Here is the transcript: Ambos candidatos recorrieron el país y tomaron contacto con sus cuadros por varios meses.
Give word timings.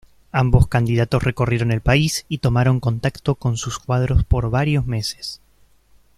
Ambos 0.31 0.65
candidatos 0.65 1.21
recorrieron 1.21 1.69
el 1.71 1.79
país 1.81 2.25
y 2.27 2.39
tomaron 2.39 2.79
contacto 2.79 3.35
con 3.35 3.55
sus 3.55 3.77
cuadros 3.77 4.23
por 4.23 4.49
varios 4.49 4.87
meses. 4.87 5.41